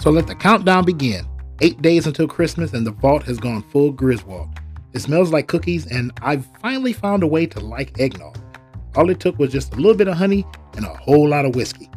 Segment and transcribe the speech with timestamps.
[0.00, 1.26] So let the countdown begin.
[1.60, 4.48] Eight days until Christmas, and the vault has gone full Griswold.
[4.94, 8.38] It smells like cookies, and I've finally found a way to like eggnog.
[8.96, 11.54] All it took was just a little bit of honey and a whole lot of
[11.54, 11.90] whiskey.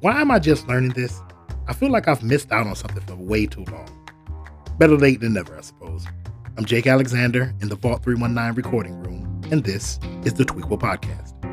[0.00, 1.20] Why am I just learning this?
[1.66, 3.88] I feel like I've missed out on something for way too long.
[4.78, 6.06] Better late than never, I suppose.
[6.56, 11.47] I'm Jake Alexander in the Vault 319 recording room, and this is the Tweequel Podcast.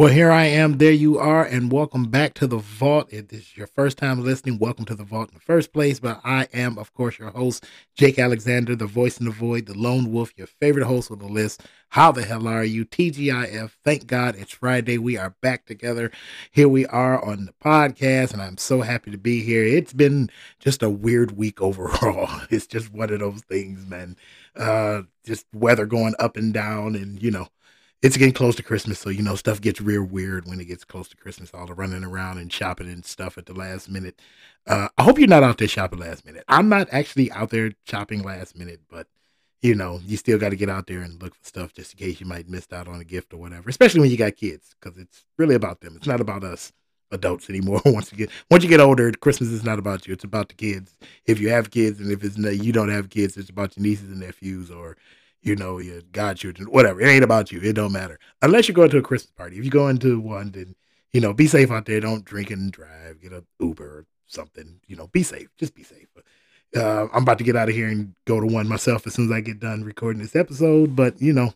[0.00, 0.78] Well, here I am.
[0.78, 3.12] There you are, and welcome back to the Vault.
[3.12, 6.00] If this is your first time listening, welcome to the Vault in the first place.
[6.00, 9.74] But I am, of course, your host, Jake Alexander, the voice in the void, the
[9.74, 11.64] lone wolf, your favorite host on the list.
[11.90, 12.86] How the hell are you?
[12.86, 13.72] TGIF.
[13.84, 14.96] Thank God it's Friday.
[14.96, 16.10] We are back together.
[16.50, 19.64] Here we are on the podcast, and I'm so happy to be here.
[19.64, 22.40] It's been just a weird week overall.
[22.48, 24.16] It's just one of those things, man.
[24.56, 27.48] Uh, just weather going up and down, and you know
[28.02, 30.84] it's getting close to Christmas, so you know stuff gets real weird when it gets
[30.84, 31.50] close to Christmas.
[31.52, 34.20] All the running around and shopping and stuff at the last minute.
[34.66, 36.44] Uh, I hope you're not out there shopping last minute.
[36.48, 39.06] I'm not actually out there shopping last minute, but
[39.60, 41.98] you know you still got to get out there and look for stuff just in
[41.98, 43.68] case you might miss out on a gift or whatever.
[43.68, 45.94] Especially when you got kids, because it's really about them.
[45.96, 46.72] It's not about us
[47.12, 47.82] adults anymore.
[47.86, 50.14] once you get once you get older, Christmas is not about you.
[50.14, 50.96] It's about the kids.
[51.26, 54.10] If you have kids, and if it's you don't have kids, it's about your nieces
[54.10, 54.96] and nephews or
[55.42, 57.00] you know, your godchildren, whatever.
[57.00, 57.60] It ain't about you.
[57.60, 58.18] It don't matter.
[58.42, 59.58] Unless you go to a Christmas party.
[59.58, 60.74] If you go into one, then,
[61.12, 62.00] you know, be safe out there.
[62.00, 63.20] Don't drink and drive.
[63.22, 64.80] Get a Uber or something.
[64.86, 65.48] You know, be safe.
[65.58, 66.06] Just be safe.
[66.76, 69.26] Uh, I'm about to get out of here and go to one myself as soon
[69.26, 70.94] as I get done recording this episode.
[70.94, 71.52] But, you know,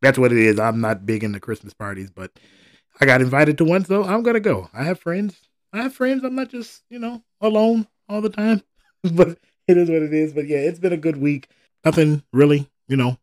[0.00, 0.58] that's what it is.
[0.58, 2.32] I'm not big into Christmas parties, but
[3.00, 4.68] I got invited to one, so I'm going to go.
[4.74, 5.40] I have friends.
[5.72, 6.24] I have friends.
[6.24, 8.62] I'm not just, you know, alone all the time.
[9.12, 10.32] but it is what it is.
[10.32, 11.48] But yeah, it's been a good week.
[11.84, 13.16] Nothing really you know,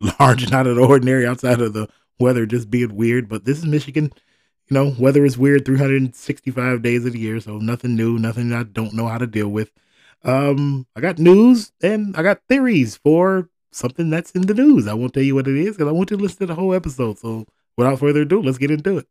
[0.20, 3.28] large and out of the ordinary outside of the weather just being weird.
[3.28, 4.12] But this is Michigan.
[4.68, 8.62] You know, weather is weird 365 days of the year, so nothing new, nothing I
[8.62, 9.70] don't know how to deal with.
[10.24, 14.86] Um, I got news and I got theories for something that's in the news.
[14.86, 16.54] I won't tell you what it is because I want you to listen to the
[16.54, 17.18] whole episode.
[17.18, 17.46] So
[17.76, 19.06] without further ado, let's get into it.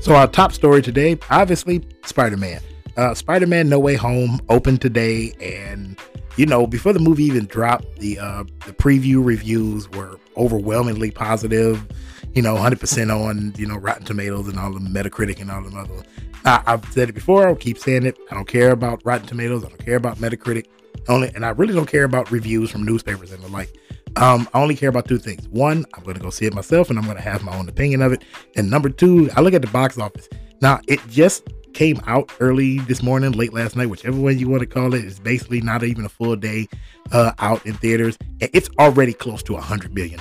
[0.00, 2.60] So our top story today, obviously, Spider-Man
[2.96, 5.98] uh, Spider-Man: No Way Home opened today, and
[6.36, 11.86] you know, before the movie even dropped, the uh, the preview reviews were overwhelmingly positive.
[12.34, 15.76] You know, 100% on you know Rotten Tomatoes and all the Metacritic and all the
[15.76, 16.02] other.
[16.44, 17.46] I, I've said it before.
[17.46, 18.18] I'll keep saying it.
[18.30, 19.64] I don't care about Rotten Tomatoes.
[19.64, 20.66] I don't care about Metacritic.
[21.08, 23.76] Only, and I really don't care about reviews from newspapers and the like.
[24.16, 25.48] Um, I only care about two things.
[25.48, 27.68] One, I'm going to go see it myself, and I'm going to have my own
[27.68, 28.22] opinion of it.
[28.56, 30.28] And number two, I look at the box office.
[30.60, 34.60] Now, it just came out early this morning, late last night, whichever way you want
[34.60, 35.04] to call it.
[35.04, 36.68] It's basically not even a full day
[37.12, 38.16] uh, out in theaters.
[38.40, 40.20] And it's already close to a $100 million.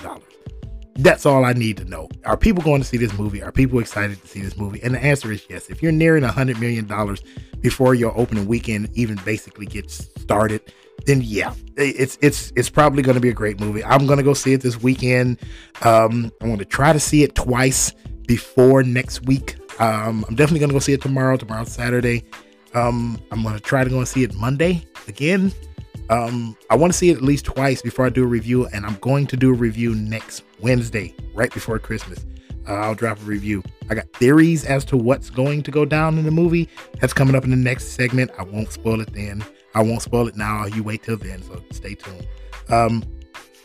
[0.96, 2.08] That's all I need to know.
[2.25, 3.41] Are people going to see this movie?
[3.41, 4.81] Are people excited to see this movie?
[4.84, 5.68] And the answer is yes.
[5.69, 6.88] If you're nearing a $100 million
[7.62, 10.62] before your opening weekend even basically gets started,
[11.06, 13.84] then yeah, it's it's it's probably going to be a great movie.
[13.84, 15.40] I'm going to go see it this weekend.
[15.81, 17.91] Um, I want to try to see it twice
[18.28, 19.58] before next week.
[19.79, 21.38] Um, I'm definitely gonna go see it tomorrow.
[21.38, 22.23] Tomorrow's Saturday.
[22.73, 25.51] Um, I'm gonna try to go and see it Monday again.
[26.09, 28.85] Um, I want to see it at least twice before I do a review, and
[28.85, 32.25] I'm going to do a review next Wednesday, right before Christmas.
[32.67, 33.64] Uh, I'll drop a review.
[33.90, 36.69] I got theories as to what's going to go down in the movie.
[36.99, 38.31] That's coming up in the next segment.
[38.37, 39.43] I won't spoil it then.
[39.76, 40.66] I won't spoil it now.
[40.66, 42.28] You wait till then, so stay tuned.
[42.69, 43.03] Um,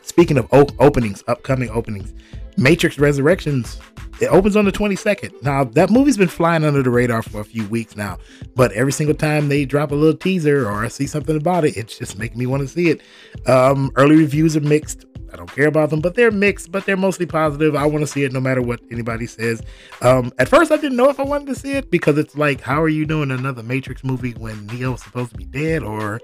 [0.03, 2.13] speaking of op- openings, upcoming openings,
[2.59, 3.79] Matrix Resurrections
[4.21, 5.43] it opens on the 22nd.
[5.43, 8.19] Now, that movie's been flying under the radar for a few weeks now,
[8.57, 11.77] but every single time they drop a little teaser or I see something about it,
[11.77, 13.01] it's just making me want to see it.
[13.47, 15.07] Um, early reviews are mixed.
[15.33, 17.75] I don't care about them, but they're mixed, but they're mostly positive.
[17.77, 19.63] I want to see it no matter what anybody says.
[20.03, 22.61] Um, at first, I didn't know if I wanted to see it because it's like,
[22.61, 25.83] how are you doing another Matrix movie when Neo's supposed to be dead?
[25.83, 26.21] Or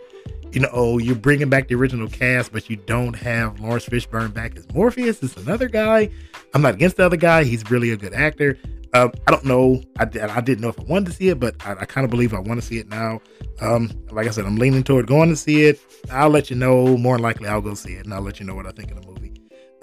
[0.53, 4.57] you know, you're bringing back the original cast, but you don't have Laurence Fishburne back
[4.57, 5.21] as Morpheus.
[5.21, 6.11] It's another guy.
[6.55, 7.43] I'm not against the other guy.
[7.43, 8.57] He's really a good actor.
[8.95, 9.83] Uh, I don't know.
[9.99, 12.13] I, I didn't know if I wanted to see it, but I, I kind of
[12.13, 13.21] believe I want to see it now.
[13.61, 15.81] Um, like I said, I'm leaning toward going to see it.
[16.13, 16.97] I'll let you know.
[16.97, 19.03] More likely, I'll go see it, and I'll let you know what I think of
[19.03, 19.33] the movie.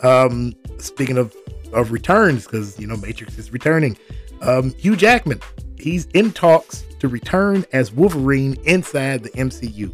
[0.01, 1.35] Um, speaking of
[1.73, 3.97] of returns, because you know Matrix is returning.
[4.41, 5.41] Um, Hugh Jackman,
[5.77, 9.93] he's in talks to return as Wolverine inside the MCU.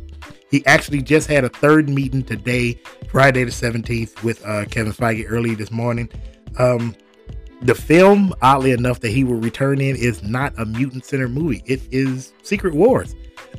[0.52, 2.80] He actually just had a third meeting today,
[3.10, 6.10] Friday the 17th, with uh, Kevin Feige early this morning.
[6.58, 6.96] Um,
[7.62, 11.64] the film, oddly enough, that he will return in is not a mutant center movie.
[11.66, 13.16] It is Secret Wars.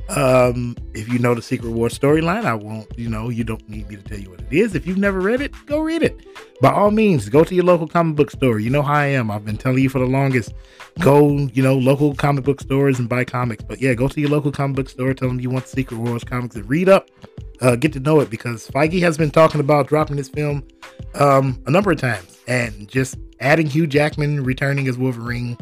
[0.09, 3.89] Um, if you know the Secret Wars storyline, I won't, you know, you don't need
[3.89, 4.75] me to tell you what it is.
[4.75, 6.17] If you've never read it, go read it.
[6.61, 8.59] By all means, go to your local comic book store.
[8.59, 9.31] You know how I am.
[9.31, 10.55] I've been telling you for the longest.
[11.01, 13.63] Go, you know, local comic book stores and buy comics.
[13.63, 16.25] But yeah, go to your local comic book store, tell them you want Secret Wars
[16.25, 17.11] comics and read up,
[17.61, 20.67] uh, get to know it because Feige has been talking about dropping this film
[21.15, 25.57] um, a number of times and just adding Hugh Jackman returning as Wolverine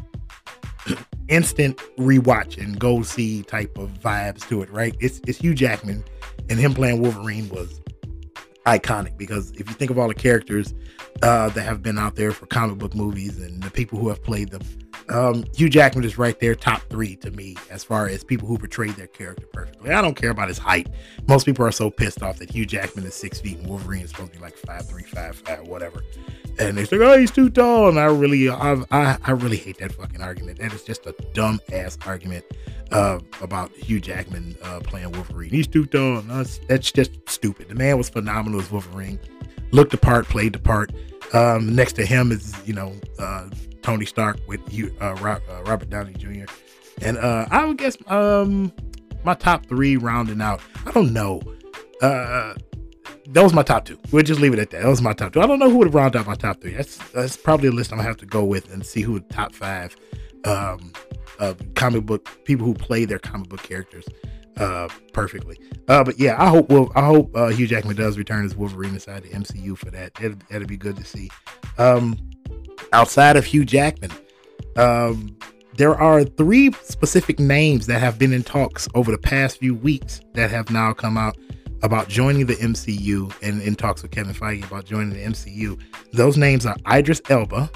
[1.28, 4.94] instant rewatch and go see type of vibes to it, right?
[5.00, 6.04] It's it's Hugh Jackman
[6.48, 7.81] and him playing Wolverine was
[8.66, 10.75] iconic because if you think of all the characters
[11.22, 14.22] uh, that have been out there for comic book movies and the people who have
[14.22, 14.62] played them,
[15.08, 18.58] um, Hugh Jackman is right there, top three to me as far as people who
[18.58, 19.92] portrayed their character perfectly.
[19.92, 20.88] I don't care about his height.
[21.28, 24.10] Most people are so pissed off that Hugh Jackman is six feet and Wolverine is
[24.10, 26.02] supposed to be like five three, five five, whatever
[26.58, 29.78] and they say, "Oh, he's too tall." And I really, I, I, I really hate
[29.78, 30.58] that fucking argument.
[30.58, 32.44] That is just a dumb ass argument
[32.92, 35.50] uh, about Hugh Jackman uh, playing Wolverine.
[35.50, 36.22] He's too tall.
[36.22, 37.68] That's just stupid.
[37.68, 39.20] The man was phenomenal as Wolverine.
[39.72, 40.92] Looked the part, played the part.
[41.34, 43.48] Um, next to him is you know uh,
[43.86, 44.60] Tony Stark with
[45.00, 46.52] uh, uh, Robert Downey Jr.
[47.02, 48.72] And uh, I would guess um,
[49.22, 50.60] my top three rounding out.
[50.84, 51.40] I don't know.
[52.02, 52.54] Uh,
[53.28, 53.96] that was my top two.
[54.10, 54.82] We'll just leave it at that.
[54.82, 55.40] That was my top two.
[55.40, 56.72] I don't know who would round out my top three.
[56.72, 59.26] That's that's probably a list I'm gonna have to go with and see who the
[59.32, 59.96] top five
[60.44, 60.92] um,
[61.38, 64.04] uh, comic book people who play their comic book characters
[64.56, 65.60] uh, perfectly.
[65.86, 68.94] Uh, but yeah, I hope well, I hope uh, Hugh Jackman does return as Wolverine
[68.94, 70.14] inside the MCU for that.
[70.14, 71.30] That'd, that'd be good to see.
[71.78, 72.18] Um,
[72.93, 74.11] outside of Hugh Jackman,
[74.76, 75.37] um,
[75.76, 80.20] there are three specific names that have been in talks over the past few weeks
[80.34, 81.37] that have now come out
[81.82, 85.78] about joining the MCU and in talks with Kevin Feige about joining the MCU.
[86.12, 87.70] Those names are Idris Elba,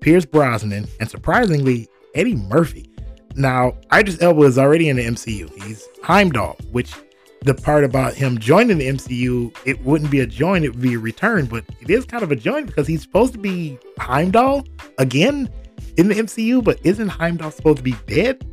[0.00, 2.90] Pierce Brosnan, and surprisingly, Eddie Murphy.
[3.36, 5.50] Now, Idris Elba is already in the MCU.
[5.62, 6.94] He's Heimdall, which
[7.44, 10.94] the part about him joining the MCU, it wouldn't be a join, it would be
[10.94, 14.66] a return, but it is kind of a join because he's supposed to be Heimdall
[14.98, 15.50] again
[15.98, 18.46] in the MCU, but isn't Heimdall supposed to be dead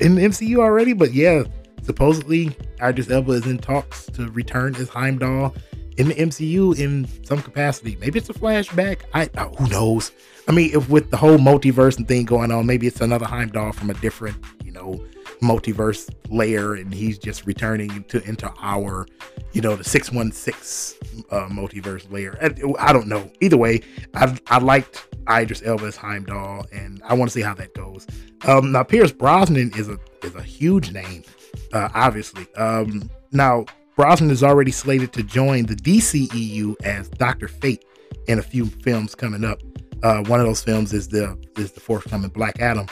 [0.00, 0.94] in the MCU already?
[0.94, 1.44] But yeah,
[1.82, 5.54] supposedly Idris Elba is in talks to return as Heimdall
[5.96, 7.96] in the MCU in some capacity.
[8.00, 9.02] Maybe it's a flashback.
[9.14, 10.10] I uh, who knows.
[10.48, 13.72] I mean, if with the whole multiverse and thing going on, maybe it's another Heimdall
[13.72, 15.04] from a different, you know,
[15.40, 19.06] multiverse layer, and he's just returning into into our,
[19.52, 20.94] you know, the six one six
[21.30, 22.38] uh, multiverse layer.
[22.42, 23.30] I, I, don't know.
[23.40, 23.80] Either way,
[24.14, 28.06] I I liked Idris Elba as Heimdall, and I want to see how that goes.
[28.46, 31.24] Um, now Pierce Brosnan is a is a huge name
[31.72, 32.46] uh, obviously.
[32.54, 33.64] Um, now,
[33.96, 37.84] Brosnan is already slated to join the DCEU as Doctor Fate
[38.26, 39.60] in a few films coming up.
[40.02, 42.86] Uh, one of those films is the is the forthcoming Black Adam.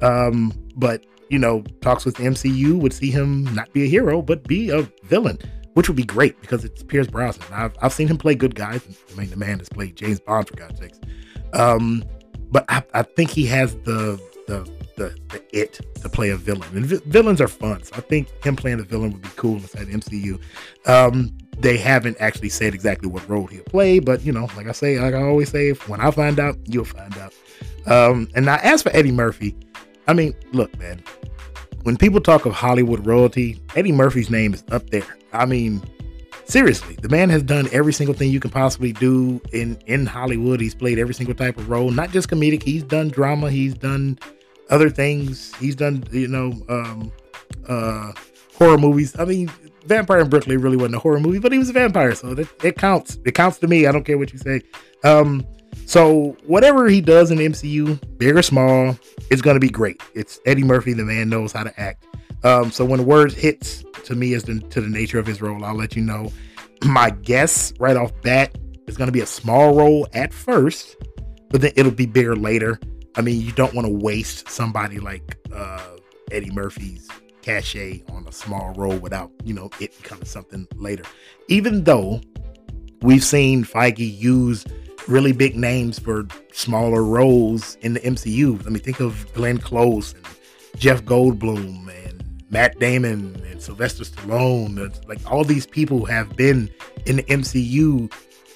[0.00, 4.20] Um, but you know, talks with the MCU would see him not be a hero,
[4.20, 5.38] but be a villain,
[5.72, 7.48] which would be great because it's Pierce Brosnan.
[7.50, 8.86] I've, I've seen him play good guys.
[9.10, 11.00] I mean, the man has played James Bond for God's sakes.
[11.54, 12.04] Um,
[12.50, 16.68] but I, I think he has the the the, the it to play a villain.
[16.76, 17.82] And vi- villains are fun.
[17.82, 20.38] So I think him playing a villain would be cool inside MCU.
[20.86, 24.72] Um, they haven't actually said exactly what role he'll play, but you know, like I
[24.72, 27.32] say, like I always say, when I find out, you'll find out.
[27.86, 29.56] Um, and now as for Eddie Murphy,
[30.06, 31.02] I mean, look, man,
[31.82, 35.06] when people talk of Hollywood royalty, Eddie Murphy's name is up there.
[35.32, 35.82] I mean,
[36.44, 40.60] seriously, the man has done every single thing you can possibly do in in Hollywood.
[40.60, 42.62] He's played every single type of role, not just comedic.
[42.62, 43.50] He's done drama.
[43.50, 44.18] He's done
[44.70, 45.54] other things.
[45.56, 47.12] He's done, you know, um,
[47.68, 48.12] uh,
[48.56, 49.18] horror movies.
[49.18, 49.50] I mean,
[49.86, 52.64] Vampire in Brooklyn really wasn't a horror movie, but he was a vampire, so that,
[52.64, 53.18] it counts.
[53.24, 53.86] It counts to me.
[53.86, 54.62] I don't care what you say.
[55.04, 55.46] Um,
[55.86, 58.98] so whatever he does in the MCU, big or small,
[59.30, 60.00] it's gonna be great.
[60.14, 60.92] It's Eddie Murphy.
[60.92, 62.06] The man knows how to act.
[62.44, 65.40] Um, so when the word hits to me as the, to the nature of his
[65.40, 66.32] role, I'll let you know.
[66.84, 70.96] My guess right off bat is gonna be a small role at first,
[71.50, 72.80] but then it'll be bigger later.
[73.14, 75.96] I mean, you don't want to waste somebody like uh,
[76.30, 77.08] Eddie Murphy's
[77.42, 81.04] cachet on a small role without, you know, it becoming something later.
[81.48, 82.20] Even though
[83.02, 84.64] we've seen Feige use
[85.08, 88.64] really big names for smaller roles in the MCU.
[88.66, 90.26] I mean, think of Glenn Close and
[90.76, 95.08] Jeff Goldblum and Matt Damon and Sylvester Stallone.
[95.08, 96.70] Like all these people have been
[97.06, 98.12] in the MCU,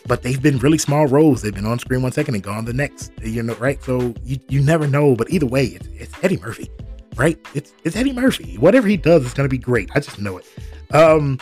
[0.06, 1.42] but they've been really small roles.
[1.42, 3.12] They've been on screen one second and gone the next.
[3.22, 3.82] You know, right?
[3.82, 5.16] So you, you never know.
[5.16, 6.70] But either way, it's, it's Eddie Murphy,
[7.16, 7.38] right?
[7.54, 8.56] It's it's Eddie Murphy.
[8.58, 9.90] Whatever he does, it's gonna be great.
[9.94, 10.46] I just know it.
[10.94, 11.38] Um,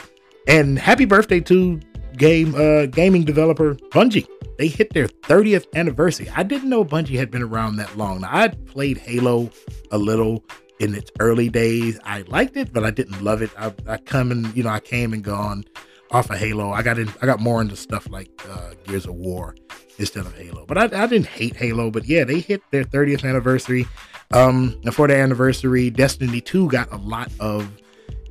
[0.47, 1.81] and happy birthday to
[2.17, 4.27] game uh gaming developer Bungie.
[4.57, 6.29] They hit their 30th anniversary.
[6.35, 8.21] I didn't know Bungie had been around that long.
[8.21, 9.51] Now, I played Halo
[9.91, 10.45] a little
[10.81, 11.99] in its early days.
[12.05, 13.51] I liked it, but I didn't love it.
[13.59, 15.65] I, I come and you know I came and gone
[16.11, 16.71] off of Halo.
[16.71, 17.13] I got in.
[17.21, 19.57] I got more into stuff like uh, Gears of War
[19.99, 20.65] instead of Halo.
[20.67, 21.91] But I, I didn't hate Halo.
[21.91, 23.87] But yeah, they hit their 30th anniversary.
[24.33, 27.71] Um, for their anniversary, Destiny 2 got a lot of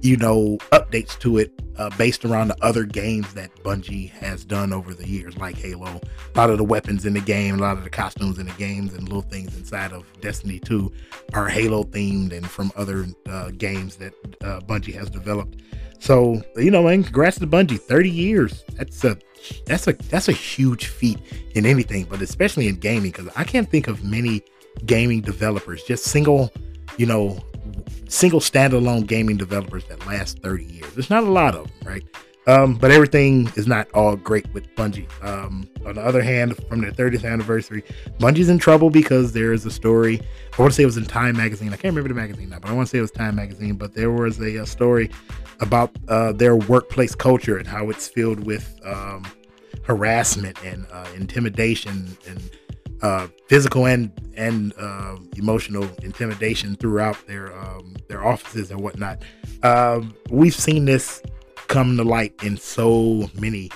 [0.03, 4.74] you know, updates to it uh, based around the other games that Bungie has done
[4.74, 6.01] over the years, like Halo.
[6.36, 8.53] A lot of the weapons in the game, a lot of the costumes in the
[8.53, 10.91] games, and little things inside of Destiny 2
[11.33, 15.62] are Halo themed and from other uh, games that uh, Bungie has developed.
[16.00, 17.79] So, you know, man, congrats to Bungie.
[17.79, 18.65] 30 years.
[18.74, 19.17] That's a
[19.65, 21.19] that's a that's a huge feat
[21.55, 24.43] in anything, but especially in gaming, because I can't think of many
[24.86, 26.51] gaming developers, just single,
[26.98, 27.39] you know,
[28.13, 30.93] single standalone gaming developers that last 30 years.
[30.93, 32.03] There's not a lot of them, right?
[32.46, 35.08] Um, but everything is not all great with Bungie.
[35.24, 37.84] Um, on the other hand, from their 30th anniversary,
[38.20, 40.22] Bungie's in trouble because there is a story.
[40.58, 41.70] I want to say it was in Time Magazine.
[41.70, 43.75] I can't remember the magazine now, but I want to say it was Time Magazine.
[43.75, 45.10] But there was a, a story
[45.62, 49.25] about uh, their workplace culture and how it's filled with um,
[49.84, 52.51] harassment and uh, intimidation and
[53.03, 59.22] uh, physical and and uh, emotional intimidation throughout their um, their offices and whatnot.
[59.62, 61.22] Um, we've seen this
[61.67, 63.69] come to light in so many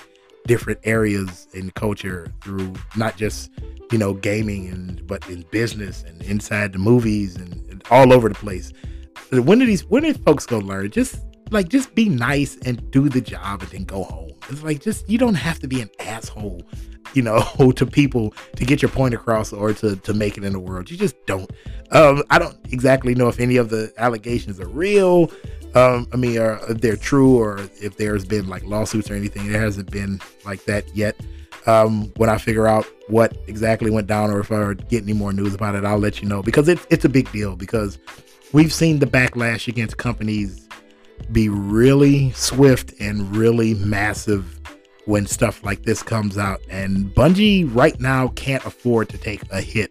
[0.46, 3.50] different areas in culture through not just
[3.92, 8.28] you know gaming and but in business and inside the movies and, and all over
[8.28, 8.72] the place.
[9.30, 10.90] When do these when did folks go learn?
[10.90, 11.20] Just
[11.50, 14.30] like just be nice and do the job and then go home.
[14.48, 16.62] It's like just you don't have to be an asshole
[17.14, 17.40] you know,
[17.76, 20.90] to people to get your point across or to, to make it in the world.
[20.90, 21.50] You just don't.
[21.90, 25.30] Um, I don't exactly know if any of the allegations are real.
[25.74, 29.50] Um, I mean, if they're true or if there's been like lawsuits or anything.
[29.50, 31.16] There hasn't been like that yet.
[31.66, 35.32] Um, when I figure out what exactly went down or if I get any more
[35.32, 37.98] news about it, I'll let you know because it's it's a big deal because
[38.52, 40.66] we've seen the backlash against companies
[41.32, 44.57] be really swift and really massive
[45.08, 46.60] when stuff like this comes out.
[46.68, 49.90] And Bungie right now can't afford to take a hit.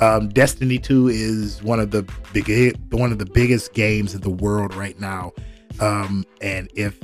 [0.00, 4.30] Um, Destiny 2 is one of the big, one of the biggest games in the
[4.30, 5.32] world right now.
[5.80, 7.00] Um, and if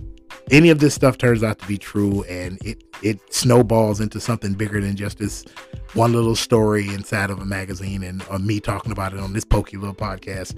[0.53, 4.55] any of this stuff turns out to be true and it it snowballs into something
[4.55, 5.45] bigger than just this
[5.95, 9.45] one little story inside of a magazine and uh, me talking about it on this
[9.45, 10.57] pokey little podcast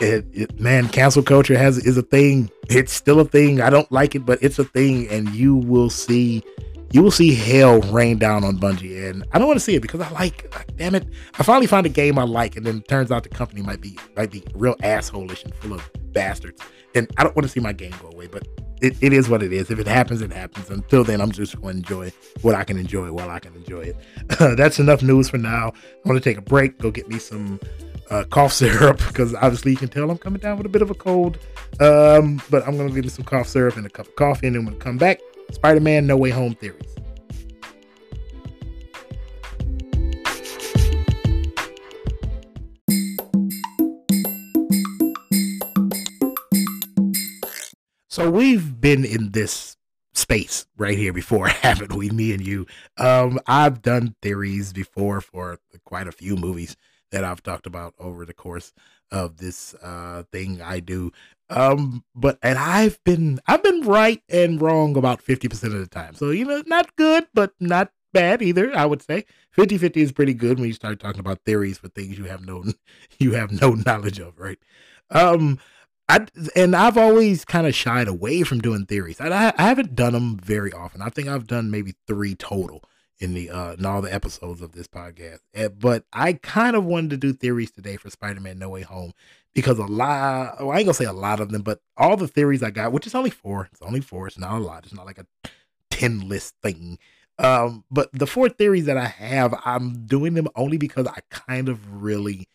[0.00, 2.50] it, it, man, cancel culture has is a thing.
[2.68, 3.60] It's still a thing.
[3.60, 6.42] I don't like it, but it's a thing, and you will see,
[6.92, 9.08] you will see hell rain down on Bungie.
[9.08, 11.06] And I don't want to see it because I like, damn it,
[11.38, 13.80] I finally found a game I like, and then it turns out the company might
[13.80, 16.60] be might be real assholish and full of bastards.
[16.94, 18.46] And I don't want to see my game go away, but
[18.80, 19.70] it, it is what it is.
[19.70, 20.70] If it happens, it happens.
[20.70, 22.12] Until then, I'm just going to enjoy
[22.42, 23.96] what I can enjoy while I can enjoy it.
[24.56, 25.72] that's enough news for now.
[26.04, 27.60] I want to take a break, go get me some
[28.10, 30.90] uh, cough syrup because obviously you can tell I'm coming down with a bit of
[30.90, 31.38] a cold.
[31.80, 34.56] Um, but I'm gonna give me some cough syrup and a cup of coffee, and
[34.56, 35.20] then when I come back,
[35.52, 36.82] Spider-Man: No Way Home theories.
[48.08, 49.76] So we've been in this
[50.14, 52.08] space right here before, haven't we?
[52.08, 52.66] Me and you.
[52.96, 56.76] Um, I've done theories before for quite a few movies
[57.10, 58.72] that I've talked about over the course
[59.10, 61.12] of this uh thing I do.
[61.48, 66.14] Um but and I've been I've been right and wrong about 50% of the time.
[66.14, 69.24] So you know, not good but not bad either, I would say.
[69.56, 72.64] 50-50 is pretty good when you start talking about theories for things you have no
[73.18, 74.58] you have no knowledge of, right?
[75.10, 75.58] Um
[76.08, 79.20] I and I've always kind of shied away from doing theories.
[79.20, 81.02] I, I haven't done them very often.
[81.02, 82.84] I think I've done maybe 3 total
[83.18, 85.40] in the uh in all the episodes of this podcast.
[85.54, 89.12] Eh, but I kind of wanted to do theories today for Spider-Man No Way Home
[89.54, 92.28] because a lot well, I ain't gonna say a lot of them, but all the
[92.28, 94.94] theories I got, which is only four, it's only four, it's not a lot, it's
[94.94, 95.26] not like a
[95.90, 96.98] 10 list thing.
[97.38, 101.68] Um, but the four theories that I have, I'm doing them only because I kind
[101.68, 102.48] of really,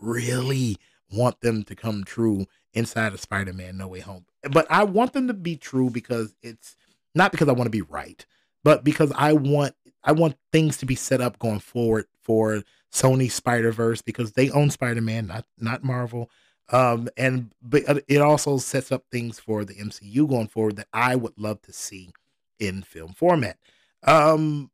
[0.00, 0.76] really
[1.10, 4.26] want them to come true inside of Spider-Man No Way Home.
[4.50, 6.76] But I want them to be true because it's
[7.14, 8.24] not because I want to be right,
[8.62, 12.62] but because I want I want things to be set up going forward for
[12.92, 16.30] Sony Spider Verse because they own Spider Man, not not Marvel.
[16.70, 20.88] Um, and but uh, it also sets up things for the MCU going forward that
[20.92, 22.10] I would love to see
[22.58, 23.58] in film format.
[24.02, 24.70] Um,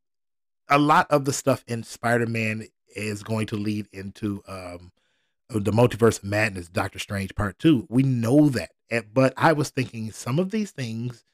[0.69, 2.67] a lot of the stuff in Spider Man
[2.97, 4.93] is going to lead into um
[5.51, 7.87] the multiverse of madness, Doctor Strange Part Two.
[7.89, 8.71] We know that,
[9.13, 11.25] but I was thinking some of these things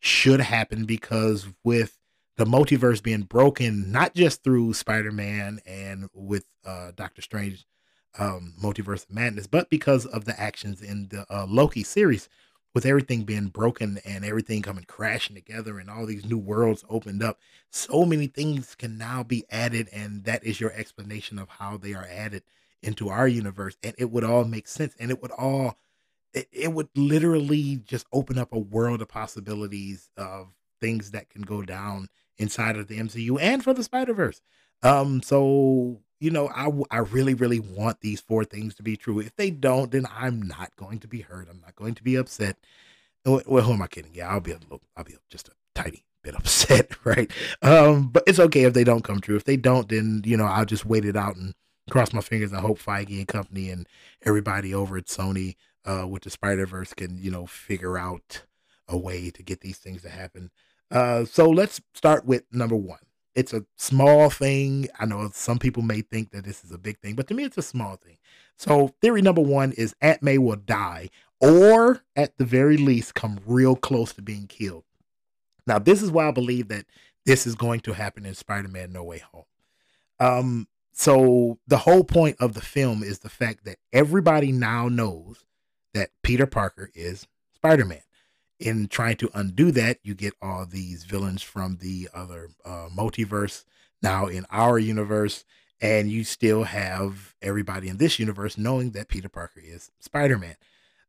[0.00, 1.98] should happen because with
[2.36, 7.66] the multiverse being broken, not just through Spider Man and with uh, Doctor Strange
[8.18, 12.28] um, Multiverse Madness, but because of the actions in the uh, Loki series,
[12.76, 17.22] with everything being broken and everything coming crashing together and all these new worlds opened
[17.22, 17.38] up,
[17.70, 19.88] so many things can now be added.
[19.94, 22.42] And that is your explanation of how they are added
[22.82, 23.78] into our universe.
[23.82, 24.94] And it would all make sense.
[25.00, 25.78] And it would all,
[26.34, 31.40] it, it would literally just open up a world of possibilities of things that can
[31.40, 34.40] go down inside of the MCU and for the Spider Verse.
[34.82, 39.20] Um, so you know, I I really really want these four things to be true.
[39.20, 41.48] If they don't, then I'm not going to be hurt.
[41.50, 42.56] I'm not going to be upset.
[43.24, 44.14] Well, who am I kidding?
[44.14, 47.30] Yeah, I'll be a little, I'll be just a tiny bit upset, right?
[47.62, 49.36] Um, but it's okay if they don't come true.
[49.36, 51.54] If they don't, then you know I'll just wait it out and
[51.90, 53.86] cross my fingers and hope Feige and company and
[54.22, 58.42] everybody over at Sony uh, with the Spider Verse can you know figure out
[58.88, 60.50] a way to get these things to happen.
[60.90, 62.98] Uh, so let's start with number one.
[63.34, 64.88] It's a small thing.
[64.98, 67.44] I know some people may think that this is a big thing, but to me,
[67.44, 68.16] it's a small thing.
[68.56, 73.38] So, theory number one is Aunt May will die, or at the very least, come
[73.44, 74.84] real close to being killed.
[75.66, 76.86] Now, this is why I believe that
[77.26, 79.44] this is going to happen in Spider Man No Way Home.
[80.18, 85.44] Um, so, the whole point of the film is the fact that everybody now knows
[85.92, 88.00] that Peter Parker is Spider Man
[88.58, 93.64] in trying to undo that, you get all these villains from the other uh, multiverse
[94.02, 95.44] now in our universe,
[95.80, 100.56] and you still have everybody in this universe knowing that Peter Parker is Spider Man.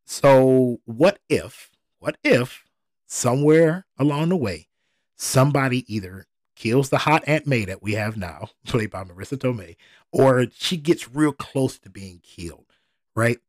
[0.05, 2.65] So, what if, what if
[3.05, 4.67] somewhere along the way,
[5.15, 9.75] somebody either kills the hot Aunt May that we have now, played by Marisa Tomei,
[10.11, 12.73] or she gets real close to being killed,
[13.15, 13.39] right?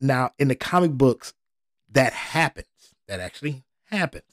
[0.00, 1.34] Now, in the comic books,
[1.90, 2.66] that happens
[3.08, 4.24] that actually happens.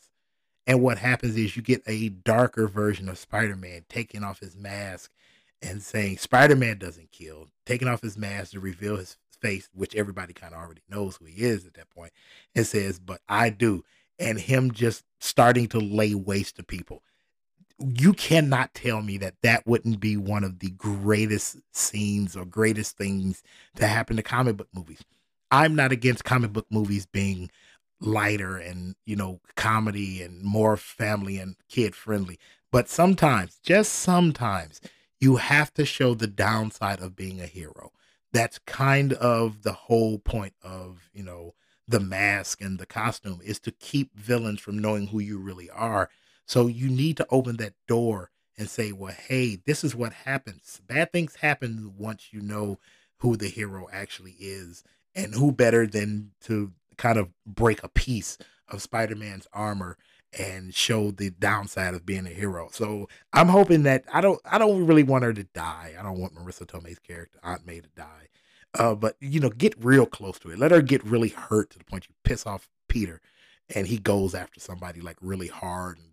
[0.68, 4.56] And what happens is you get a darker version of Spider Man taking off his
[4.56, 5.12] mask
[5.62, 9.96] and saying Spider Man doesn't kill, taking off his mask to reveal his face, which
[9.96, 12.12] everybody kind of already knows who he is at that point,
[12.56, 13.84] and says, But I do.
[14.18, 17.04] And him just starting to lay waste to people.
[17.78, 22.98] You cannot tell me that that wouldn't be one of the greatest scenes or greatest
[22.98, 23.44] things
[23.76, 25.04] to happen to comic book movies.
[25.52, 27.52] I'm not against comic book movies being
[28.00, 32.40] lighter and you know comedy and more family and kid friendly.
[32.72, 34.82] But sometimes just sometimes
[35.20, 37.92] you have to show the downside of being a hero.
[38.34, 41.54] That's kind of the whole point of you know
[41.88, 46.10] the mask and the costume is to keep villains from knowing who you really are.
[46.46, 50.82] So you need to open that door and say well hey this is what happens.
[50.86, 52.80] Bad things happen once you know
[53.20, 54.84] who the hero actually is
[55.16, 58.38] and who better than to kind of break a piece
[58.70, 59.98] of Spider-Man's armor
[60.38, 62.70] and show the downside of being a hero.
[62.72, 65.94] So I'm hoping that I don't I don't really want her to die.
[65.98, 68.28] I don't want Marisa Tomei's character Aunt May to die.
[68.78, 70.60] Uh, but you know, get real close to it.
[70.60, 73.22] Let her get really hurt to the point you piss off Peter,
[73.74, 75.98] and he goes after somebody like really hard.
[75.98, 76.08] And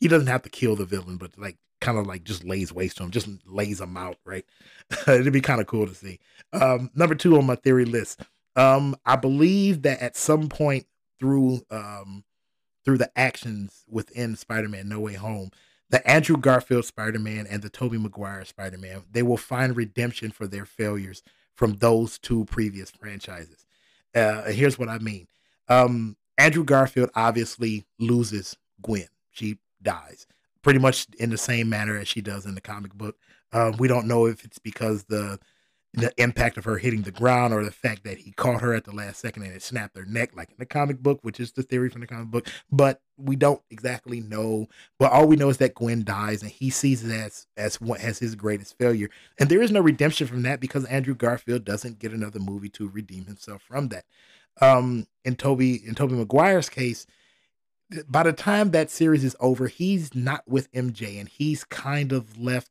[0.00, 2.96] he doesn't have to kill the villain, but like kind of like just lays waste
[2.96, 4.16] to him, just lays him out.
[4.24, 4.44] Right?
[5.06, 6.18] It'd be kind of cool to see.
[6.52, 8.22] Um, number two on my theory list
[8.58, 10.86] um, I believe that at some point
[11.18, 12.24] through um
[12.84, 15.50] through the actions within Spider-Man No Way Home,
[15.90, 20.64] the Andrew Garfield Spider-Man and the Tobey Maguire Spider-Man, they will find redemption for their
[20.64, 21.22] failures
[21.54, 23.66] from those two previous franchises.
[24.14, 25.26] Uh, here's what I mean.
[25.68, 29.08] Um, Andrew Garfield obviously loses Gwen.
[29.30, 30.26] She dies
[30.62, 33.16] pretty much in the same manner as she does in the comic book.
[33.52, 35.38] Um, we don't know if it's because the
[35.98, 38.84] the impact of her hitting the ground or the fact that he caught her at
[38.84, 41.52] the last second and it snapped her neck, like in the comic book, which is
[41.52, 42.48] the theory from the comic book.
[42.70, 44.66] But we don't exactly know.
[44.98, 48.00] But all we know is that Gwen dies and he sees it as as what
[48.00, 49.10] his greatest failure.
[49.38, 52.88] And there is no redemption from that because Andrew Garfield doesn't get another movie to
[52.88, 54.04] redeem himself from that.
[54.60, 57.06] Um in Tobey in Tobey Maguire's case,
[58.08, 62.38] by the time that series is over, he's not with MJ and he's kind of
[62.38, 62.70] left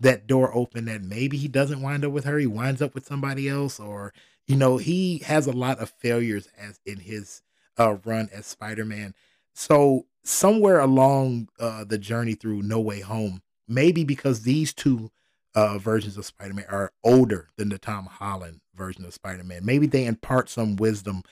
[0.00, 3.06] that door open that maybe he doesn't wind up with her, he winds up with
[3.06, 4.12] somebody else, or
[4.46, 7.42] you know, he has a lot of failures as in his
[7.78, 9.14] uh, run as Spider-Man.
[9.54, 15.10] So somewhere along uh, the journey through No Way Home, maybe because these two
[15.54, 19.64] uh, versions of Spider Man are older than the Tom Holland version of Spider Man.
[19.64, 21.22] Maybe they impart some wisdom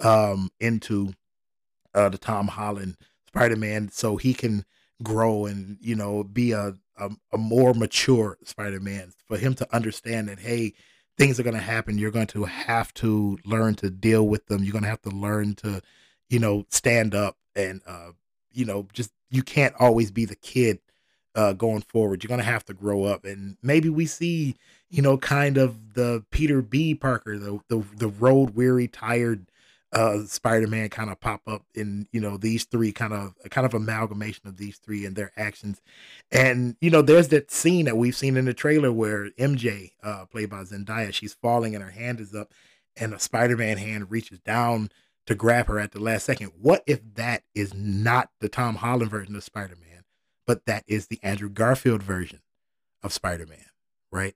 [0.00, 1.12] um, into
[1.94, 2.96] uh, the Tom Holland
[3.28, 4.64] Spider Man so he can
[5.02, 9.74] grow and you know be a a, a more mature Spider Man for him to
[9.74, 10.74] understand that hey
[11.16, 14.62] things are going to happen you're going to have to learn to deal with them
[14.62, 15.80] you're going to have to learn to
[16.28, 18.10] you know stand up and uh
[18.52, 20.78] you know just you can't always be the kid
[21.34, 22.22] uh, going forward.
[22.22, 24.56] You're gonna have to grow up, and maybe we see,
[24.88, 26.94] you know, kind of the Peter B.
[26.94, 29.46] Parker, the the, the road weary, tired
[29.94, 33.74] uh, Spider-Man kind of pop up in you know these three kind of kind of
[33.74, 35.80] amalgamation of these three and their actions,
[36.30, 40.26] and you know there's that scene that we've seen in the trailer where MJ, uh,
[40.26, 42.52] played by Zendaya, she's falling and her hand is up,
[42.96, 44.90] and a Spider-Man hand reaches down
[45.26, 46.52] to grab her at the last second.
[46.60, 49.84] What if that is not the Tom Holland version of Spider-Man?
[50.46, 52.40] but that is the Andrew Garfield version
[53.02, 53.66] of Spider Man,
[54.10, 54.34] right?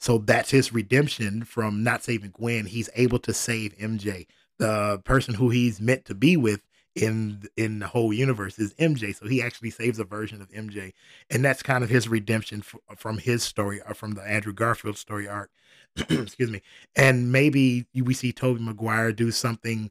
[0.00, 2.66] So that's his redemption from not saving Gwen.
[2.66, 4.26] He's able to save MJ.
[4.58, 6.62] The person who he's meant to be with
[6.94, 9.14] in in the whole universe is MJ.
[9.14, 10.92] So he actually saves a version of MJ,
[11.30, 14.52] and that's kind of his redemption f- from his story, or uh, from the Andrew
[14.52, 15.50] Garfield story arc.
[15.96, 16.62] Excuse me.
[16.96, 19.90] And maybe we see Tobey Maguire do something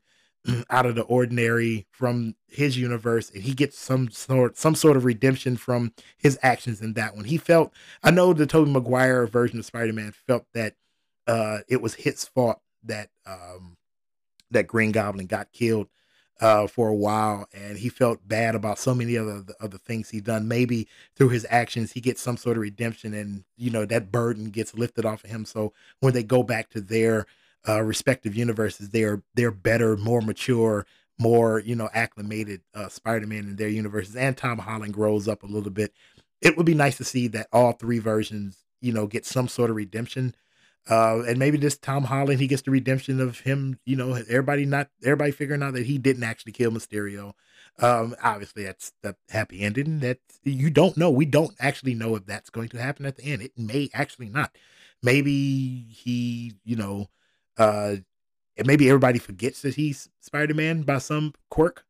[0.70, 5.06] out of the ordinary from his universe and he gets some sort some sort of
[5.06, 7.26] redemption from his actions in that one.
[7.26, 10.76] He felt I know the Tobey Maguire version of Spider-Man felt that
[11.28, 13.77] uh it was his fault that um
[14.52, 15.88] that Green Goblin got killed
[16.40, 20.10] uh for a while and he felt bad about so many other of the things
[20.10, 20.48] he done.
[20.48, 24.52] Maybe through his actions he gets some sort of redemption and you know that burden
[24.52, 25.46] gets lifted off of him.
[25.46, 27.26] So when they go back to their
[27.68, 30.86] uh, respective universes, they're they're better, more mature,
[31.20, 35.48] more you know acclimated uh, Spider-Man in their universes, and Tom Holland grows up a
[35.48, 35.94] little bit.
[36.42, 39.70] It would be nice to see that all three versions, you know, get some sort
[39.70, 40.36] of redemption.
[40.90, 43.80] Uh, and maybe this Tom Holland, he gets the redemption of him.
[43.86, 47.34] You know, everybody not everybody figuring out that he didn't actually kill Mysterio.
[47.80, 50.00] Um, obviously, that's the happy ending.
[50.00, 51.12] That you don't know.
[51.12, 53.42] We don't actually know if that's going to happen at the end.
[53.42, 54.56] It may actually not.
[55.04, 57.10] Maybe he, you know,
[57.58, 57.98] uh,
[58.66, 61.86] maybe everybody forgets that he's Spider Man by some quirk,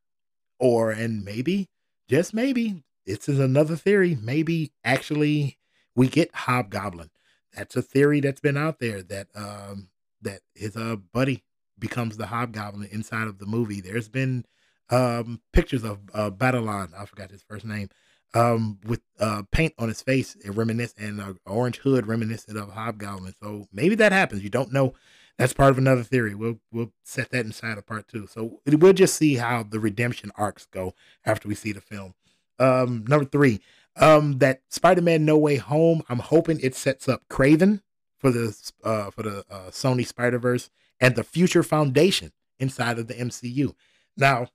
[0.58, 1.68] or and maybe
[2.08, 4.18] just maybe this is another theory.
[4.20, 5.56] Maybe actually
[5.94, 7.10] we get Hobgoblin.
[7.54, 9.88] That's a theory that's been out there that um
[10.22, 11.44] that his uh buddy
[11.78, 13.80] becomes the Hobgoblin inside of the movie.
[13.80, 14.44] There's been
[14.90, 17.88] um pictures of uh I forgot his first name,
[18.34, 23.34] um with uh paint on his face, reminiscent and an orange hood reminiscent of Hobgoblin.
[23.40, 24.42] So maybe that happens.
[24.42, 24.94] You don't know
[25.38, 26.34] that's part of another theory.
[26.34, 28.26] We'll we'll set that inside of part two.
[28.26, 32.14] So we'll just see how the redemption arcs go after we see the film.
[32.58, 33.60] Um, number three,
[33.98, 36.02] um, that Spider-Man No Way Home.
[36.08, 37.82] I'm hoping it sets up Kraven
[38.16, 43.06] for the uh for the uh, Sony Spider Verse and the Future Foundation inside of
[43.06, 43.74] the MCU.
[44.16, 44.48] Now,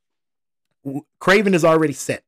[1.21, 2.23] Kraven is already set.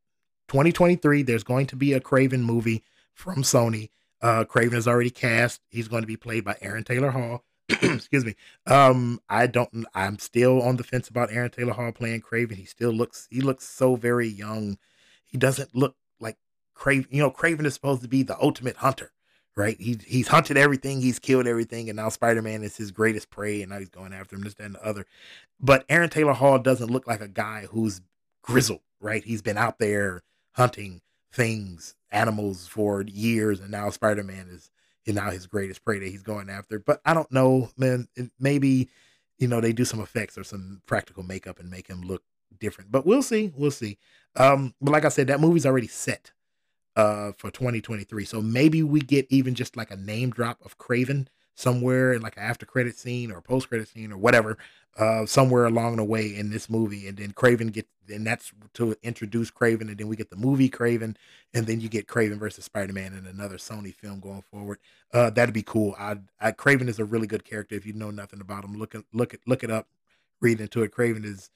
[0.47, 1.23] 2023.
[1.23, 3.89] There's going to be a Kraven movie from Sony.
[4.21, 5.61] Uh, Kraven is already cast.
[5.69, 7.43] He's going to be played by Aaron Taylor Hall.
[7.69, 8.35] excuse me.
[8.67, 9.85] Um, I don't.
[9.93, 12.55] I'm still on the fence about Aaron Taylor Hall playing Kraven.
[12.55, 13.27] He still looks.
[13.31, 14.77] He looks so very young.
[15.23, 15.95] He doesn't look
[16.75, 17.07] like Kraven.
[17.09, 19.11] You know, Kraven is supposed to be the ultimate hunter,
[19.55, 19.79] right?
[19.79, 21.01] He he's hunted everything.
[21.01, 24.13] He's killed everything, and now Spider Man is his greatest prey, and now he's going
[24.13, 24.43] after him.
[24.43, 25.05] This and the other.
[25.59, 28.01] But Aaron Taylor Hall doesn't look like a guy who's
[28.41, 29.23] grizzled, right?
[29.23, 30.21] He's been out there
[30.53, 34.71] hunting things, animals for years, and now Spider Man is
[35.05, 36.79] is now his greatest prey that he's going after.
[36.79, 38.07] But I don't know, man.
[38.15, 38.89] It, maybe
[39.37, 42.23] you know they do some effects or some practical makeup and make him look
[42.59, 42.91] different.
[42.91, 43.51] But we'll see.
[43.55, 43.97] We'll see.
[44.35, 46.31] Um, but like I said, that movie's already set
[46.95, 48.25] uh for 2023.
[48.25, 52.37] So maybe we get even just like a name drop of Kraven somewhere in like
[52.37, 54.57] an after credit scene or post credit scene or whatever,
[54.97, 57.07] uh, somewhere along the way in this movie.
[57.07, 59.81] And then Kraven get, and that's to introduce Kraven.
[59.81, 61.15] And then we get the movie Kraven.
[61.53, 64.79] And then you get Kraven versus Spider Man in another Sony film going forward.
[65.13, 65.95] Uh, that'd be cool.
[65.97, 67.75] I, I, Kraven is a really good character.
[67.75, 69.87] If you know nothing about him, look at, look at, look it up,
[70.41, 70.91] read into it.
[70.91, 71.49] Kraven is,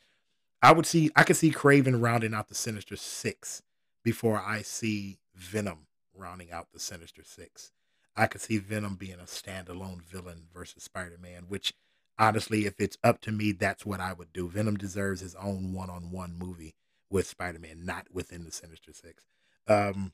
[0.62, 3.62] I would see, I could see Kraven rounding out the Sinister Six
[4.04, 7.72] before I see Venom rounding out the Sinister Six.
[8.16, 11.74] I could see Venom being a standalone villain versus Spider Man, which
[12.18, 14.50] honestly, if it's up to me, that's what I would do.
[14.50, 16.76] Venom deserves his own one on one movie
[17.10, 19.26] with Spider Man, not within the Sinister Six.
[19.68, 20.12] Um,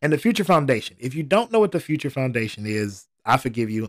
[0.00, 0.96] and the Future Foundation.
[0.98, 3.88] If you don't know what the Future Foundation is, I forgive you.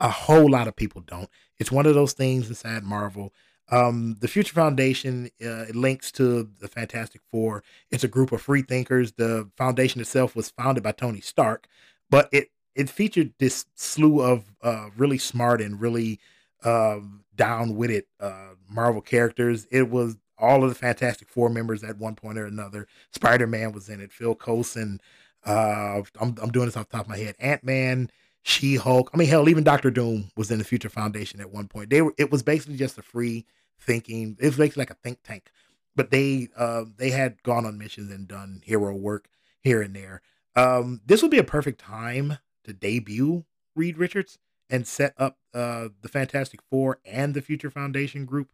[0.00, 1.28] A whole lot of people don't.
[1.58, 3.32] It's one of those things inside Marvel.
[3.70, 7.62] Um, the Future Foundation uh, links to the Fantastic Four.
[7.90, 9.12] It's a group of free thinkers.
[9.12, 11.68] The foundation itself was founded by Tony Stark,
[12.10, 16.20] but it it featured this slew of uh, really smart and really
[16.62, 19.66] down-witted uh, Marvel characters.
[19.70, 22.86] It was all of the Fantastic Four members at one point or another.
[23.12, 24.12] Spider Man was in it.
[24.12, 25.00] Phil Coulson.
[25.44, 27.36] Uh, I'm I'm doing this off the top of my head.
[27.38, 28.10] Ant Man.
[28.42, 29.10] She Hulk.
[29.12, 31.90] I mean, hell, even Doctor Doom was in the Future Foundation at one point.
[31.90, 32.14] They were.
[32.16, 33.44] It was basically just a free
[33.78, 34.36] thinking.
[34.40, 35.50] It basically like a think tank,
[35.94, 39.28] but they uh, they had gone on missions and done hero work
[39.60, 40.22] here and there.
[40.56, 44.38] Um, this would be a perfect time to debut Reed Richards
[44.70, 48.50] and set up uh, the Fantastic Four and the Future Foundation group,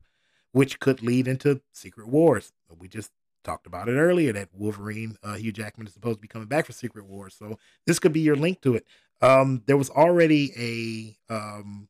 [0.53, 2.53] which could lead into Secret Wars.
[2.79, 3.11] We just
[3.43, 6.67] talked about it earlier that Wolverine, uh, Hugh Jackman is supposed to be coming back
[6.67, 8.87] for Secret Wars, so this could be your link to it.
[9.21, 11.89] Um, there was already a um,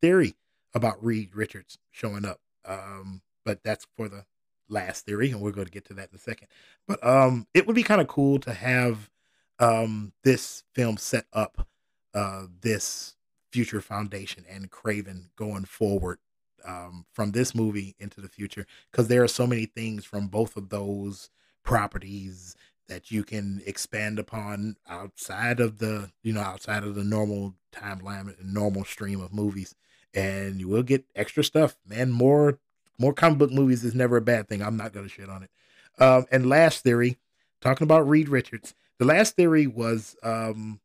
[0.00, 0.34] theory
[0.74, 4.24] about Reed Richards showing up, um, but that's for the
[4.68, 6.48] last theory, and we're going to get to that in a second.
[6.86, 9.10] But um, it would be kind of cool to have
[9.58, 11.66] um, this film set up
[12.14, 13.16] uh, this
[13.52, 16.18] future foundation and Kraven going forward
[16.64, 20.56] um, from this movie into the future because there are so many things from both
[20.56, 21.30] of those
[21.62, 22.56] properties
[22.88, 28.38] that you can expand upon outside of the you know outside of the normal timeline
[28.38, 29.74] and normal stream of movies
[30.14, 32.10] and you will get extra stuff man.
[32.10, 32.58] More
[32.98, 34.62] more comic book movies is never a bad thing.
[34.62, 35.50] I'm not gonna shit on it.
[35.98, 37.18] Um, and last theory
[37.60, 38.74] talking about reed richards.
[38.98, 40.80] The last theory was um,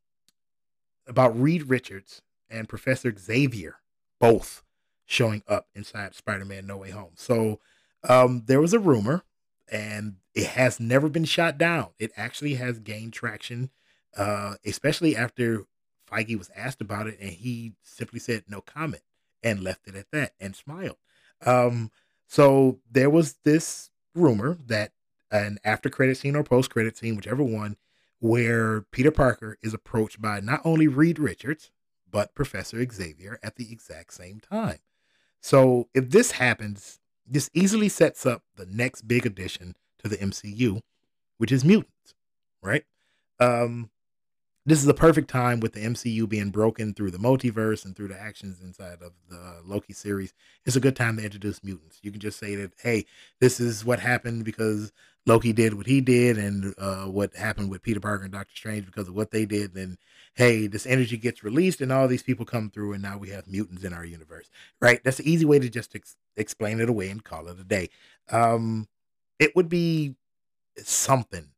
[1.07, 3.75] about reed richards and Professor Xavier
[4.19, 4.63] both
[5.05, 7.11] showing up inside Spider-Man No Way Home.
[7.15, 7.59] So
[8.07, 9.23] um, there was a rumor,
[9.71, 11.89] and it has never been shot down.
[11.99, 13.69] It actually has gained traction,
[14.15, 15.65] uh, especially after
[16.11, 19.03] Feige was asked about it, and he simply said no comment
[19.43, 20.97] and left it at that and smiled.
[21.45, 21.91] Um,
[22.28, 24.91] so there was this rumor that
[25.32, 27.78] an after credit scene or post credit scene, whichever one,
[28.19, 31.71] where Peter Parker is approached by not only Reed Richards,
[32.12, 34.80] but Professor Xavier at the exact same time.
[35.41, 40.82] So if this happens, this easily sets up the next big addition to the MCU,
[41.38, 42.15] which is mutants,
[42.62, 42.84] right?
[43.39, 43.89] Um,
[44.69, 48.10] this is a perfect time with the MCU being broken through the multiverse and through
[48.10, 50.34] the actions inside of the Loki series.
[50.65, 51.99] It's a good time to introduce mutants.
[52.03, 53.05] You can just say that, hey,
[53.39, 54.91] this is what happened because
[55.25, 58.86] Loki did what he did, and uh, what happened with Peter Parker and Doctor Strange
[58.86, 59.73] because of what they did.
[59.73, 59.97] Then,
[60.36, 63.47] hey, this energy gets released, and all these people come through, and now we have
[63.47, 64.49] mutants in our universe,
[64.82, 65.03] right?
[65.03, 67.89] That's an easy way to just ex- explain it away and call it a day.
[68.32, 68.88] Um,
[69.39, 70.15] it would be
[70.77, 71.49] something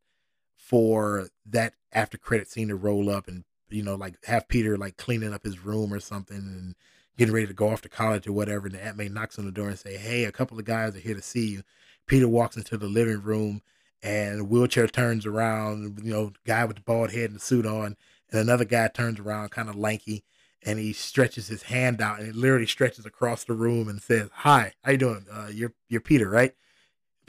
[0.72, 4.96] for that after credit scene to roll up and you know like have Peter like
[4.96, 6.76] cleaning up his room or something and
[7.18, 8.68] getting ready to go off to college or whatever.
[8.68, 10.96] And the Aunt May knocks on the door and say, "Hey, a couple of guys
[10.96, 11.64] are here to see you."
[12.08, 13.62] Peter walks into the living room
[14.02, 16.00] and wheelchair turns around.
[16.02, 17.98] You know, guy with the bald head and the suit on,
[18.32, 20.24] and another guy turns around, kind of lanky,
[20.64, 24.30] and he stretches his hand out and it literally stretches across the room and says,
[24.36, 25.26] "Hi, how you doing?
[25.30, 26.56] Uh, you're you're Peter, right?"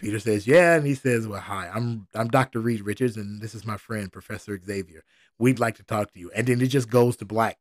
[0.02, 2.58] Peter says, "Yeah," and he says, "Well, hi, I'm I'm Dr.
[2.58, 5.04] Reed Richards, and this is my friend Professor Xavier.
[5.38, 7.58] We'd like to talk to you." And then it just goes to black.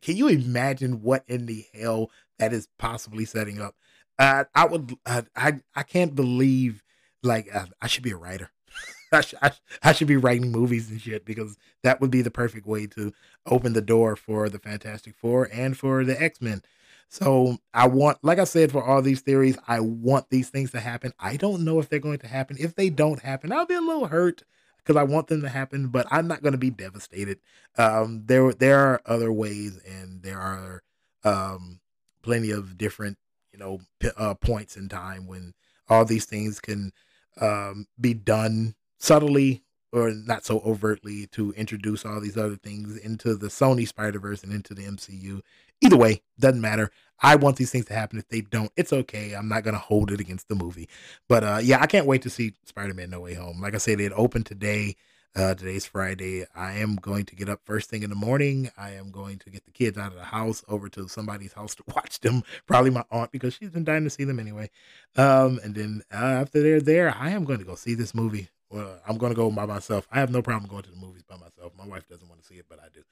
[0.00, 3.76] Can you imagine what in the hell that is possibly setting up?
[4.18, 6.82] Uh, I would, uh, I I can't believe
[7.22, 8.50] like uh, I should be a writer.
[9.12, 9.52] I, sh- I,
[9.82, 13.12] I should be writing movies and shit because that would be the perfect way to
[13.46, 16.62] open the door for the Fantastic Four and for the X Men.
[17.12, 20.80] So I want, like I said, for all these theories, I want these things to
[20.80, 21.12] happen.
[21.20, 22.56] I don't know if they're going to happen.
[22.58, 24.44] If they don't happen, I'll be a little hurt
[24.78, 27.38] because I want them to happen, but I'm not going to be devastated.
[27.76, 30.82] Um, there, there are other ways, and there are
[31.22, 31.80] um,
[32.22, 33.18] plenty of different,
[33.52, 33.80] you know,
[34.16, 35.52] uh, points in time when
[35.90, 36.94] all these things can
[37.38, 43.34] um, be done subtly or not so overtly to introduce all these other things into
[43.34, 45.42] the Sony Spider Verse and into the MCU.
[45.82, 46.90] Either way, doesn't matter.
[47.20, 48.18] I want these things to happen.
[48.18, 49.34] If they don't, it's okay.
[49.34, 50.88] I'm not gonna hold it against the movie.
[51.28, 53.60] But uh, yeah, I can't wait to see Spider-Man No Way Home.
[53.60, 54.96] Like I said, it opened today.
[55.34, 56.44] Uh, today's Friday.
[56.54, 58.70] I am going to get up first thing in the morning.
[58.76, 61.74] I am going to get the kids out of the house over to somebody's house
[61.76, 62.42] to watch them.
[62.66, 64.68] Probably my aunt because she's been dying to see them anyway.
[65.16, 68.50] Um, and then uh, after they're there, I am going to go see this movie
[68.72, 70.08] well, I'm going to go by myself.
[70.10, 71.72] I have no problem going to the movies by myself.
[71.78, 73.02] My wife doesn't want to see it, but I do.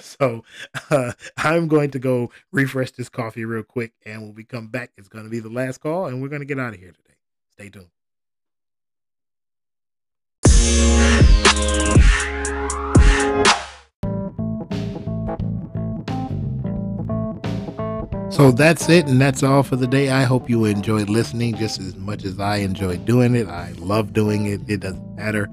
[0.02, 0.44] So
[0.90, 3.92] uh, I'm going to go refresh this coffee real quick.
[4.06, 6.40] And when we come back, it's going to be the last call, and we're going
[6.40, 7.14] to get out of here today.
[7.50, 7.88] Stay tuned.
[18.34, 20.10] So that's it, and that's all for the day.
[20.10, 23.46] I hope you enjoyed listening just as much as I enjoy doing it.
[23.46, 24.68] I love doing it.
[24.68, 25.48] It doesn't matter.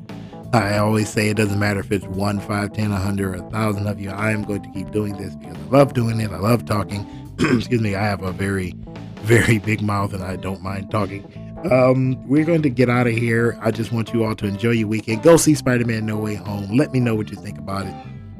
[0.51, 3.49] I always say it doesn't matter if it's one, five, ten, a hundred, or a
[3.51, 4.09] thousand of you.
[4.09, 6.31] I am going to keep doing this because I love doing it.
[6.31, 7.05] I love talking.
[7.39, 7.93] Excuse me.
[7.93, 8.73] I have a very,
[9.17, 11.23] very big mouth, and I don't mind talking.
[11.71, 13.59] Um, we're going to get out of here.
[13.61, 15.21] I just want you all to enjoy your weekend.
[15.21, 16.75] Go see Spider Man No Way Home.
[16.75, 17.93] Let me know what you think about it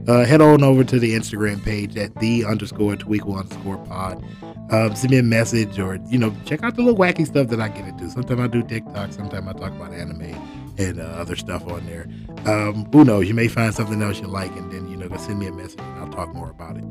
[0.07, 4.23] uh, head on over to the Instagram page at the underscore tweequel underscore pod.
[4.71, 7.59] Um, send me a message or, you know, check out the little wacky stuff that
[7.59, 8.09] I get into.
[8.09, 10.33] Sometimes I do TikTok, sometimes I talk about anime
[10.77, 12.07] and uh, other stuff on there.
[12.45, 13.27] Um, who knows?
[13.27, 15.51] You may find something else you like and then, you know, go send me a
[15.51, 16.83] message and I'll talk more about it.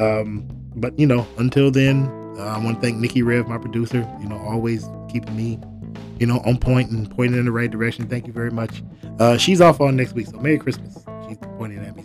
[0.00, 3.98] Um, but, you know, until then, uh, I want to thank Nikki Rev, my producer,
[4.20, 5.60] you know, always keeping me
[6.18, 8.06] you know, on point and pointing in the right direction.
[8.08, 8.82] Thank you very much.
[9.18, 11.04] Uh, she's off on next week, so Merry Christmas.
[11.28, 12.04] She's pointing at me.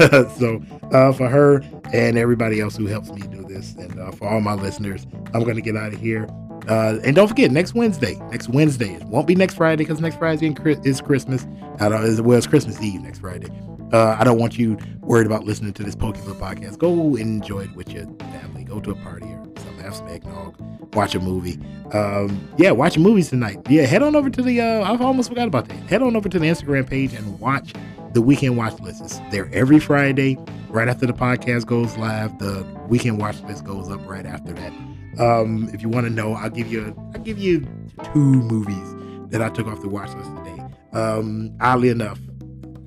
[0.38, 4.28] so uh, for her and everybody else who helps me do this, and uh, for
[4.28, 6.26] all my listeners, I'm going to get out of here.
[6.68, 10.16] Uh, and don't forget, next Wednesday, next Wednesday, it won't be next Friday because next
[10.16, 11.46] Friday is Christmas.
[11.80, 13.48] I don't, well, it's Christmas Eve next Friday.
[13.92, 16.78] Uh, I don't want you worried about listening to this Pokemon podcast.
[16.78, 18.64] Go enjoy it with your family.
[18.64, 19.78] Go to a party or something.
[19.82, 20.54] Have some eggnog.
[20.94, 21.58] Watch a movie.
[21.92, 23.58] Um, yeah, watch movies tonight.
[23.68, 24.60] Yeah, head on over to the.
[24.60, 25.78] Uh, I've almost forgot about that.
[25.88, 27.72] Head on over to the Instagram page and watch
[28.12, 29.02] the weekend watch list.
[29.02, 30.36] It's there every Friday,
[30.68, 32.38] right after the podcast goes live.
[32.38, 34.72] The weekend watch list goes up right after that.
[35.18, 36.94] Um, if you want to know, I'll give you.
[37.14, 37.66] I'll give you
[38.12, 40.62] two movies that I took off the watch list today.
[40.92, 42.18] Um, oddly enough,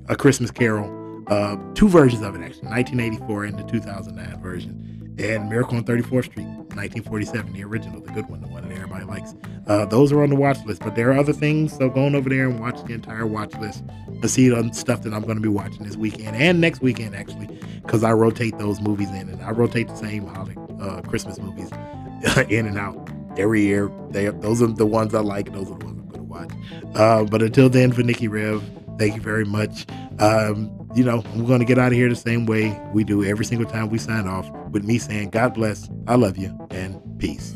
[0.08, 1.02] a Christmas Carol.
[1.26, 6.24] Uh, two versions of it actually, 1984 and the 2009 version, and Miracle on 34th
[6.24, 9.34] Street, 1947, the original, the good one, the one that everybody likes.
[9.66, 11.76] Uh, those are on the watch list, but there are other things.
[11.76, 13.84] So going over there and watch the entire watch list
[14.22, 17.14] to see the stuff that I'm going to be watching this weekend and next weekend
[17.14, 17.46] actually,
[17.82, 21.70] because I rotate those movies in and I rotate the same holiday uh, Christmas movies
[22.48, 23.90] in and out every year.
[24.10, 25.52] They those are the ones I like.
[25.52, 26.50] Those are the ones I'm going to watch.
[26.94, 28.62] Uh, but until then, for Nikki Rev.
[28.96, 29.86] Thank you very much.
[30.20, 33.24] Um, you know, we're going to get out of here the same way we do
[33.24, 37.00] every single time we sign off with me saying, God bless, I love you, and
[37.18, 37.54] peace.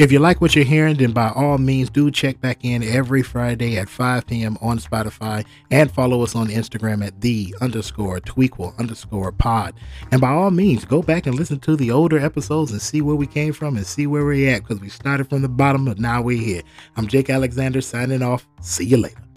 [0.00, 3.22] If you like what you're hearing, then by all means do check back in every
[3.22, 4.56] Friday at 5 p.m.
[4.62, 9.74] on Spotify and follow us on Instagram at the underscore tweequel underscore pod.
[10.10, 13.14] And by all means, go back and listen to the older episodes and see where
[13.14, 15.98] we came from and see where we're at because we started from the bottom, but
[15.98, 16.62] now we're here.
[16.96, 18.48] I'm Jake Alexander signing off.
[18.62, 19.29] See you later.